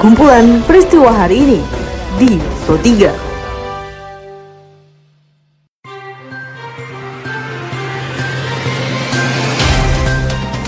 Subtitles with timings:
[0.00, 1.60] Kumpulan peristiwa hari ini
[2.20, 3.33] di Pro 3.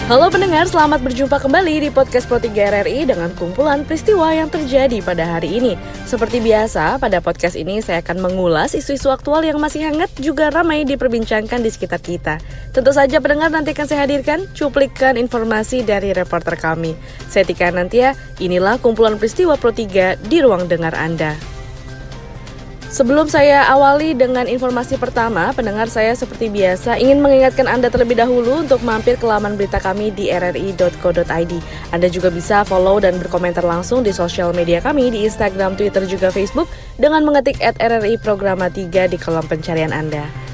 [0.07, 5.03] Halo pendengar, selamat berjumpa kembali di podcast Pro 3 RRI dengan kumpulan peristiwa yang terjadi
[5.03, 5.75] pada hari ini.
[6.07, 10.87] Seperti biasa, pada podcast ini saya akan mengulas isu-isu aktual yang masih hangat juga ramai
[10.87, 12.39] diperbincangkan di sekitar kita.
[12.71, 16.95] Tentu saja pendengar nanti akan saya hadirkan cuplikan informasi dari reporter kami.
[17.27, 21.55] Saya Tika Nantia, inilah kumpulan peristiwa Pro 3 di ruang dengar Anda.
[22.87, 28.63] Sebelum saya awali dengan informasi pertama, pendengar saya seperti biasa ingin mengingatkan Anda terlebih dahulu
[28.63, 31.53] untuk mampir ke laman berita kami di rri.co.id.
[31.91, 36.30] Anda juga bisa follow dan berkomentar langsung di sosial media kami di Instagram, Twitter, juga
[36.30, 40.46] Facebook dengan mengetik RRI Programa 3 di kolom pencarian Anda.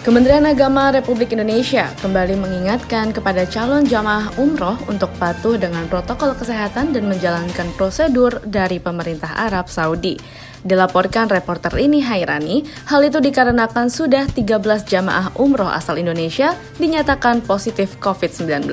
[0.00, 6.96] Kementerian Agama Republik Indonesia kembali mengingatkan kepada calon jamaah umroh untuk patuh dengan protokol kesehatan
[6.96, 10.16] dan menjalankan prosedur dari pemerintah Arab Saudi.
[10.64, 18.00] Dilaporkan reporter ini Hairani, hal itu dikarenakan sudah 13 jamaah umroh asal Indonesia dinyatakan positif
[18.00, 18.72] COVID-19.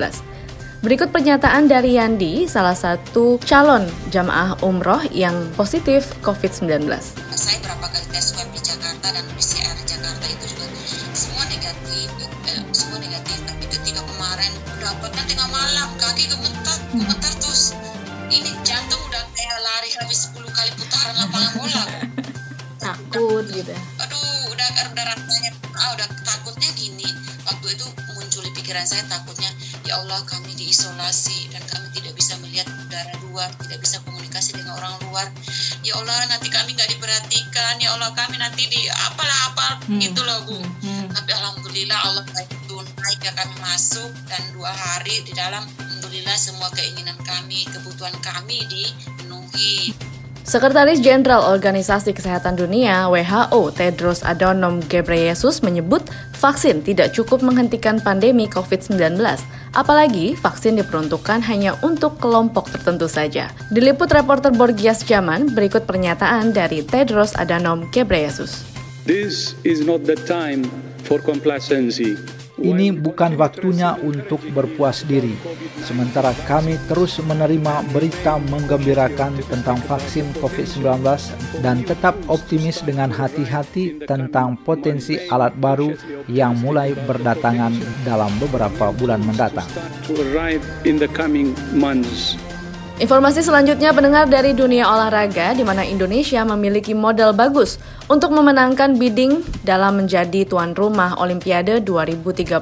[0.80, 6.88] Berikut pernyataan dari Yandi, salah satu calon jamaah umroh yang positif COVID-19.
[7.36, 8.37] Saya berapa kali tes
[8.98, 10.66] Jakarta dan PCR Jakarta itu juga
[11.14, 12.10] semua negatif,
[12.50, 13.38] eh, semua negatif.
[13.46, 14.50] Tapi ketika kemarin
[14.82, 17.78] dapatnya tengah malam, kaki gemetar, gemetar terus.
[18.26, 21.82] Ini jantung udah kayak lari habis 10 kali putaran lapangan bola.
[22.82, 23.70] Takut gitu
[28.78, 29.50] pikiran saya takutnya
[29.82, 34.78] ya Allah kami diisolasi dan kami tidak bisa melihat udara luar tidak bisa komunikasi dengan
[34.78, 35.26] orang luar
[35.82, 39.98] ya Allah nanti kami nggak diperhatikan ya Allah kami nanti di apalah apa hmm.
[39.98, 41.10] gitu loh bu hmm.
[41.10, 46.70] tapi alhamdulillah Allah itu naik ya kami masuk dan dua hari di dalam alhamdulillah semua
[46.70, 49.90] keinginan kami kebutuhan kami dipenuhi
[50.48, 56.00] Sekretaris Jenderal Organisasi Kesehatan Dunia WHO Tedros Adhanom Ghebreyesus menyebut
[56.40, 59.20] vaksin tidak cukup menghentikan pandemi COVID-19,
[59.76, 63.52] apalagi vaksin diperuntukkan hanya untuk kelompok tertentu saja.
[63.68, 68.64] Diliput reporter Borgias Zaman, berikut pernyataan dari Tedros Adhanom Ghebreyesus.
[69.04, 70.64] This is not the time
[71.04, 72.16] for complacency.
[72.58, 75.38] Ini bukan waktunya untuk berpuas diri.
[75.78, 80.82] Sementara kami terus menerima berita menggembirakan tentang vaksin COVID-19
[81.62, 85.94] dan tetap optimis dengan hati-hati tentang potensi alat baru
[86.26, 89.66] yang mulai berdatangan dalam beberapa bulan mendatang.
[92.98, 97.78] Informasi selanjutnya pendengar dari dunia olahraga di mana Indonesia memiliki modal bagus
[98.10, 102.58] untuk memenangkan bidding dalam menjadi tuan rumah Olimpiade 2032.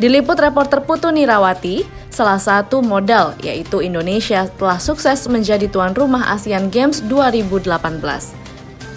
[0.00, 6.72] Diliput reporter Putu Nirawati, salah satu modal yaitu Indonesia telah sukses menjadi tuan rumah Asian
[6.72, 7.68] Games 2018.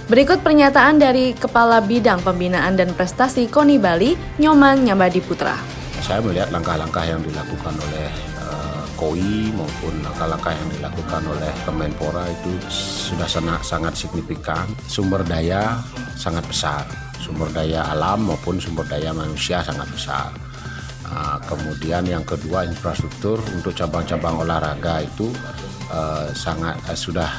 [0.08, 5.60] Berikut pernyataan dari Kepala Bidang Pembinaan dan Prestasi KONI Bali, Nyoman Nyambadi Putra.
[6.00, 8.33] Saya melihat langkah-langkah yang dilakukan oleh
[8.94, 14.70] Jokowi maupun langkah-langkah yang dilakukan oleh Kemenpora itu sudah sangat, signifikan.
[14.86, 15.82] Sumber daya
[16.14, 16.86] sangat besar,
[17.18, 20.30] sumber daya alam maupun sumber daya manusia sangat besar.
[21.10, 25.34] Uh, kemudian yang kedua infrastruktur untuk cabang-cabang olahraga itu
[25.90, 27.30] uh, sangat uh, sudah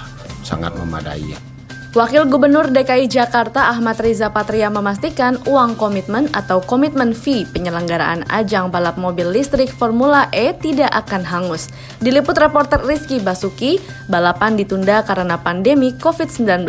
[0.42, 1.53] sangat memadai.
[1.94, 8.74] Wakil Gubernur DKI Jakarta Ahmad Riza Patria memastikan uang komitmen atau komitmen fee penyelenggaraan ajang
[8.74, 11.70] balap mobil listrik Formula E tidak akan hangus.
[12.02, 13.78] Diliput reporter Rizky Basuki,
[14.10, 16.66] balapan ditunda karena pandemi COVID-19.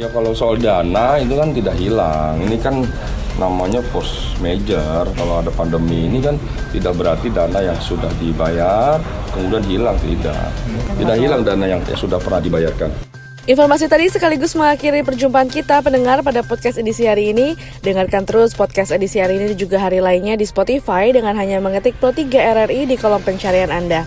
[0.00, 2.40] Ya kalau soal dana itu kan tidak hilang.
[2.40, 2.88] Ini kan
[3.36, 5.12] namanya post major.
[5.12, 6.40] Kalau ada pandemi ini kan
[6.72, 8.96] tidak berarti dana yang sudah dibayar
[9.36, 10.48] kemudian hilang tidak.
[10.96, 13.20] Tidak hilang dana yang sudah pernah dibayarkan.
[13.42, 17.58] Informasi tadi sekaligus mengakhiri perjumpaan kita pendengar pada podcast edisi hari ini.
[17.82, 21.98] Dengarkan terus podcast edisi hari ini dan juga hari lainnya di Spotify dengan hanya mengetik
[21.98, 24.06] Pro 3 RRI di kolom pencarian Anda.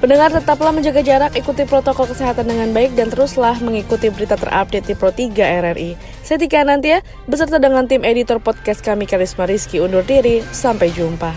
[0.00, 4.96] Pendengar tetaplah menjaga jarak, ikuti protokol kesehatan dengan baik dan teruslah mengikuti berita terupdate di
[4.96, 5.92] Pro 3 RRI.
[6.24, 10.40] Saya Tika Nantia, beserta dengan tim editor podcast kami Karisma Rizky undur diri.
[10.48, 11.28] Sampai jumpa.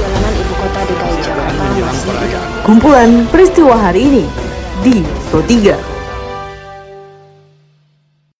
[0.00, 4.24] Jalanan ibu kota DKI Jakarta masih Kumpulan peristiwa hari ini
[4.80, 5.95] di Pro 3.